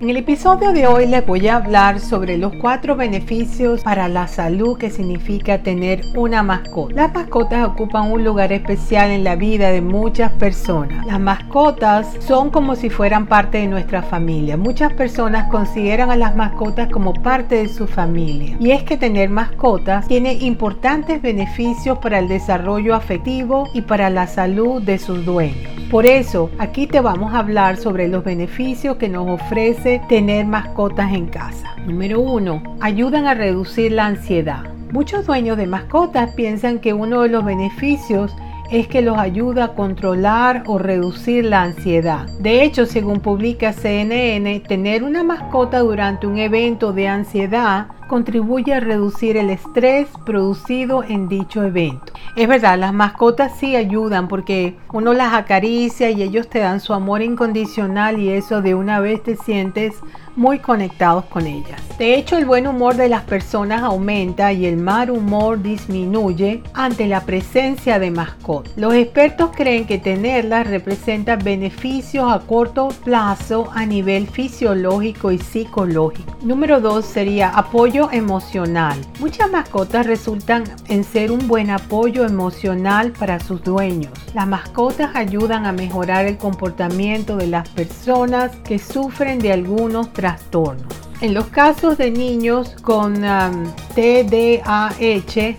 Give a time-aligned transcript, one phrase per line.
[0.00, 4.28] En el episodio de hoy les voy a hablar sobre los cuatro beneficios para la
[4.28, 6.94] salud que significa tener una mascota.
[6.94, 11.04] Las mascotas ocupan un lugar especial en la vida de muchas personas.
[11.04, 14.56] Las mascotas son como si fueran parte de nuestra familia.
[14.56, 18.56] Muchas personas consideran a las mascotas como parte de su familia.
[18.58, 24.26] Y es que tener mascotas tiene importantes beneficios para el desarrollo afectivo y para la
[24.26, 25.79] salud de sus dueños.
[25.90, 31.12] Por eso, aquí te vamos a hablar sobre los beneficios que nos ofrece tener mascotas
[31.12, 31.74] en casa.
[31.84, 32.76] Número 1.
[32.80, 34.72] Ayudan a reducir la ansiedad.
[34.92, 38.36] Muchos dueños de mascotas piensan que uno de los beneficios
[38.70, 42.28] es que los ayuda a controlar o reducir la ansiedad.
[42.38, 48.80] De hecho, según publica CNN, tener una mascota durante un evento de ansiedad contribuye a
[48.80, 52.12] reducir el estrés producido en dicho evento.
[52.34, 56.92] Es verdad, las mascotas sí ayudan porque uno las acaricia y ellos te dan su
[56.92, 59.94] amor incondicional y eso de una vez te sientes
[60.36, 61.80] muy conectados con ellas.
[61.98, 67.06] De hecho, el buen humor de las personas aumenta y el mal humor disminuye ante
[67.06, 68.72] la presencia de mascotas.
[68.76, 76.36] Los expertos creen que tenerlas representa beneficios a corto plazo a nivel fisiológico y psicológico.
[76.42, 78.98] Número 2 sería apoyo emocional.
[79.18, 84.12] Muchas mascotas resultan en ser un buen apoyo emocional para sus dueños.
[84.34, 90.99] Las mascotas ayudan a mejorar el comportamiento de las personas que sufren de algunos trastornos.
[91.22, 95.56] En los casos de niños con um, TDAH,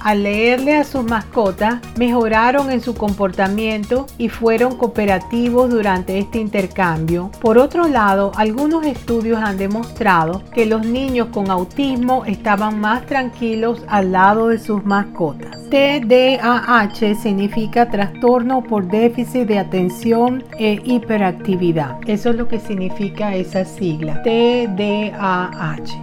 [0.00, 7.30] al leerle a sus mascotas, mejoraron en su comportamiento y fueron cooperativos durante este intercambio.
[7.38, 13.82] Por otro lado, algunos estudios han demostrado que los niños con autismo estaban más tranquilos
[13.88, 15.58] al lado de sus mascotas.
[15.68, 21.98] TDAH significa trastorno por déficit de atención e hiperactividad.
[22.06, 24.22] Eso es lo que significa esa sigla.
[24.22, 24.77] TDAH.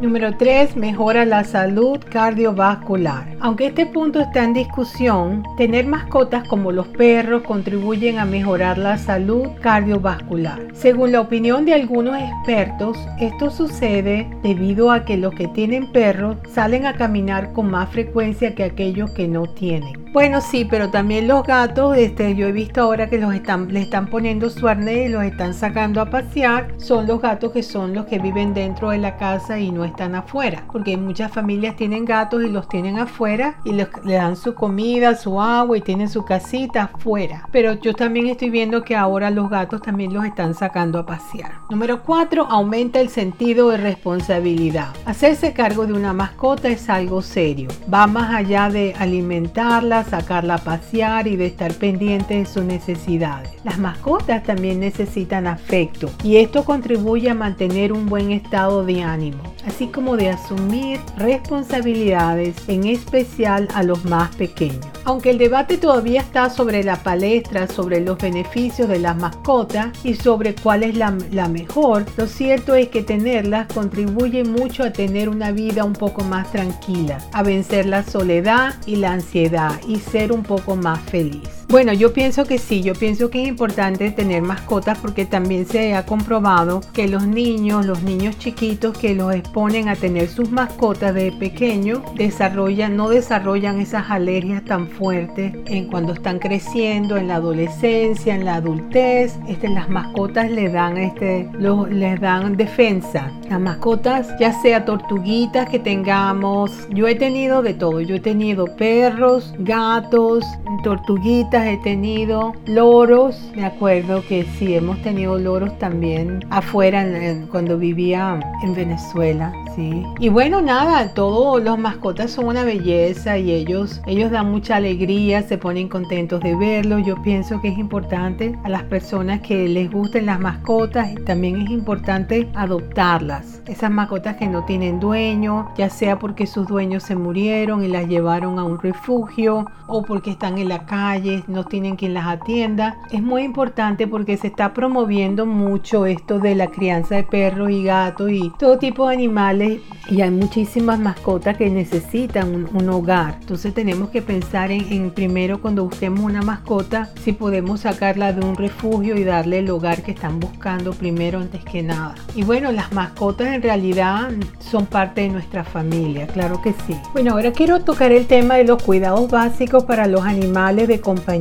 [0.00, 0.76] Número 3.
[0.76, 3.26] Mejora la salud cardiovascular.
[3.40, 8.96] Aunque este punto está en discusión, tener mascotas como los perros contribuyen a mejorar la
[8.96, 10.68] salud cardiovascular.
[10.72, 16.36] Según la opinión de algunos expertos, esto sucede debido a que los que tienen perros
[16.52, 20.09] salen a caminar con más frecuencia que aquellos que no tienen.
[20.12, 23.80] Bueno, sí, pero también los gatos, este, yo he visto ahora que los están, le
[23.80, 26.74] están poniendo su arnés y los están sacando a pasear.
[26.78, 30.16] Son los gatos que son los que viven dentro de la casa y no están
[30.16, 30.64] afuera.
[30.72, 35.40] Porque muchas familias tienen gatos y los tienen afuera y le dan su comida, su
[35.40, 37.48] agua y tienen su casita afuera.
[37.52, 41.52] Pero yo también estoy viendo que ahora los gatos también los están sacando a pasear.
[41.70, 42.48] Número 4.
[42.50, 44.88] Aumenta el sentido de responsabilidad.
[45.06, 47.68] Hacerse cargo de una mascota es algo serio.
[47.94, 53.50] Va más allá de alimentarla sacarla a pasear y de estar pendiente de sus necesidades.
[53.64, 59.42] Las mascotas también necesitan afecto y esto contribuye a mantener un buen estado de ánimo,
[59.66, 64.86] así como de asumir responsabilidades, en especial a los más pequeños.
[65.04, 70.14] Aunque el debate todavía está sobre la palestra, sobre los beneficios de las mascotas y
[70.14, 75.28] sobre cuál es la, la, mejor, lo cierto es que tenerlas contribuye mucho a tener
[75.28, 80.30] una vida un poco más tranquila, a vencer la soledad y la ansiedad y ser
[80.30, 81.59] un poco más feliz.
[81.70, 85.94] Bueno, yo pienso que sí, yo pienso que es importante tener mascotas porque también se
[85.94, 91.14] ha comprobado que los niños, los niños chiquitos que los exponen a tener sus mascotas
[91.14, 97.36] de pequeño, desarrollan, no desarrollan esas alergias tan fuertes en cuando están creciendo, en la
[97.36, 99.38] adolescencia, en la adultez.
[99.46, 101.48] Este, las mascotas les dan, este,
[101.88, 103.30] les dan defensa.
[103.48, 108.64] Las mascotas, ya sea tortuguitas que tengamos, yo he tenido de todo, yo he tenido
[108.76, 110.44] perros, gatos,
[110.82, 117.06] tortuguitas, he tenido, loros, me acuerdo que sí, hemos tenido loros también afuera
[117.50, 120.02] cuando vivía en Venezuela, sí.
[120.18, 125.42] Y bueno, nada, todos los mascotas son una belleza y ellos, ellos dan mucha alegría,
[125.42, 127.02] se ponen contentos de verlos.
[127.06, 131.70] Yo pienso que es importante a las personas que les gusten las mascotas también es
[131.70, 133.62] importante adoptarlas.
[133.66, 138.08] Esas mascotas que no tienen dueño, ya sea porque sus dueños se murieron y las
[138.08, 142.96] llevaron a un refugio o porque están en la calle, no tienen quien las atienda.
[143.10, 147.84] Es muy importante porque se está promoviendo mucho esto de la crianza de perros y
[147.84, 153.36] gatos y todo tipo de animales y hay muchísimas mascotas que necesitan un, hogar.
[153.40, 158.56] Entonces tenemos que pensar en, primero cuando busquemos una mascota, si podemos sacarla de un
[158.56, 162.16] refugio y darle el hogar que están buscando primero antes que nada.
[162.34, 166.96] Y bueno, las mascotas en realidad son parte de nuestra familia, claro que sí.
[167.12, 171.39] Bueno, ahora quiero tocar el tema de los cuidados básicos para los animales de compañía,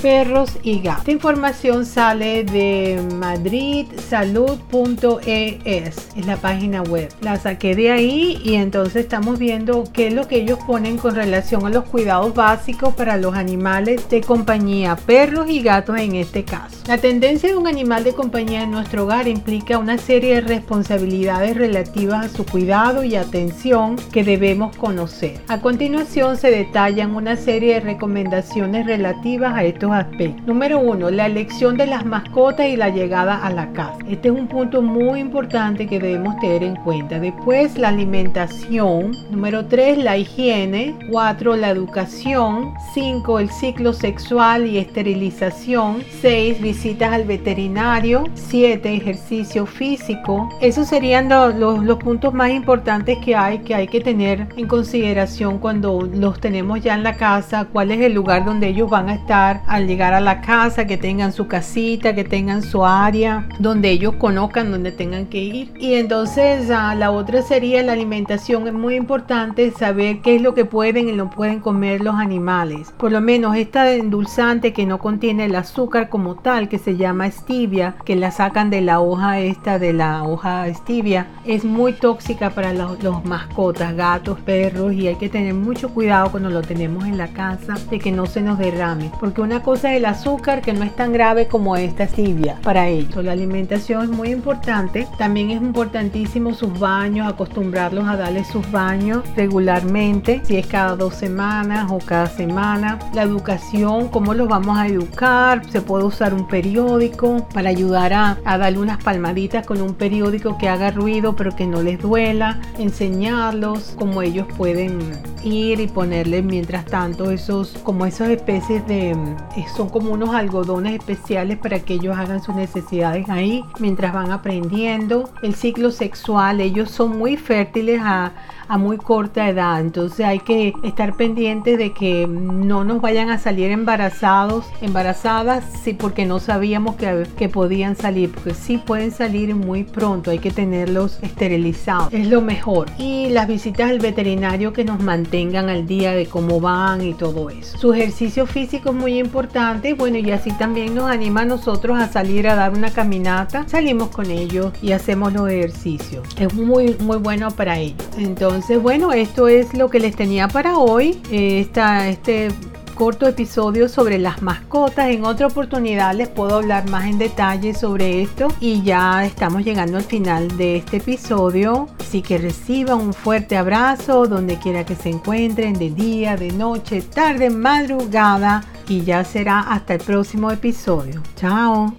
[0.00, 1.00] perros y gatos.
[1.00, 7.08] Esta información sale de madridsalud.es, es la página web.
[7.20, 11.14] La saqué de ahí y entonces estamos viendo qué es lo que ellos ponen con
[11.14, 16.44] relación a los cuidados básicos para los animales de compañía, perros y gatos en este
[16.44, 16.76] caso.
[16.86, 21.56] La tendencia de un animal de compañía en nuestro hogar implica una serie de responsabilidades
[21.56, 25.40] relativas a su cuidado y atención que debemos conocer.
[25.48, 30.46] A continuación se detallan una serie de recomendaciones relativas a estos aspectos.
[30.46, 33.98] Número uno, la elección de las mascotas y la llegada a la casa.
[34.08, 37.18] Este es un punto muy importante que debemos tener en cuenta.
[37.18, 39.12] Después, la alimentación.
[39.30, 40.94] Número 3, la higiene.
[41.10, 42.72] 4, la educación.
[42.94, 46.02] 5, el ciclo sexual y esterilización.
[46.22, 48.24] 6, visitas al veterinario.
[48.34, 50.48] 7, ejercicio físico.
[50.60, 51.54] Esos serían los,
[51.84, 56.80] los puntos más importantes que hay que hay que tener en consideración cuando los tenemos
[56.80, 57.66] ya en la casa.
[57.72, 60.96] Cuál es el lugar donde ellos van a estar al llegar a la casa, que
[60.96, 65.72] tengan su casita, que tengan su área, donde ellos conozcan donde tengan que ir.
[65.78, 70.64] Y entonces la otra sería la alimentación es muy importante saber qué es lo que
[70.64, 72.92] pueden y no pueden comer los animales.
[72.96, 77.30] Por lo menos esta endulzante que no contiene el azúcar como tal, que se llama
[77.30, 82.50] stevia, que la sacan de la hoja esta de la hoja stevia, es muy tóxica
[82.50, 87.18] para los mascotas, gatos, perros y hay que tener mucho cuidado cuando lo tenemos en
[87.18, 89.05] la casa de que no se nos derrame.
[89.18, 92.88] Porque una cosa es el azúcar que no es tan grave como esta stevia para
[92.88, 93.24] ellos.
[93.24, 95.06] La alimentación es muy importante.
[95.18, 101.14] También es importantísimo sus baños, acostumbrarse a darle sus baños regularmente, si es cada dos
[101.14, 102.98] semanas o cada semana.
[103.14, 105.62] La educación, cómo los vamos a educar.
[105.70, 110.58] Se puede usar un periódico para ayudar a, a darle unas palmaditas con un periódico
[110.58, 112.60] que haga ruido pero que no les duela.
[112.78, 114.98] Enseñarlos cómo ellos pueden
[115.44, 120.94] ir y ponerle mientras tanto esos como esas especies de eh, son como unos algodones
[120.94, 126.90] especiales para que ellos hagan sus necesidades ahí mientras van aprendiendo el ciclo sexual ellos
[126.90, 128.32] son muy fértiles a,
[128.68, 129.80] a muy corta edad.
[129.80, 135.94] Entonces hay que estar pendientes de que no nos vayan a salir embarazados, embarazadas, sí,
[135.94, 140.50] porque no sabíamos que, que podían salir, porque sí pueden salir muy pronto, hay que
[140.50, 142.88] tenerlos esterilizados, es lo mejor.
[142.98, 147.50] Y las visitas al veterinario que nos mantengan al día de cómo van y todo
[147.50, 147.78] eso.
[147.78, 152.48] Su ejercicio físico muy importante, bueno, y así también nos anima a nosotros a salir
[152.48, 156.26] a dar una caminata, salimos con ellos y hacemos los ejercicios.
[156.38, 158.02] Es muy, muy bueno para ellos.
[158.18, 161.20] Entonces, bueno, esto es lo que les tenía para hoy.
[161.30, 161.66] Eh,
[162.08, 162.48] este
[162.96, 165.10] corto episodio sobre las mascotas.
[165.10, 168.48] En otra oportunidad les puedo hablar más en detalle sobre esto.
[168.58, 171.88] Y ya estamos llegando al final de este episodio.
[172.00, 177.02] Así que reciban un fuerte abrazo donde quiera que se encuentren, de día, de noche,
[177.02, 178.64] tarde, madrugada.
[178.88, 181.22] Y ya será hasta el próximo episodio.
[181.36, 181.94] Chao.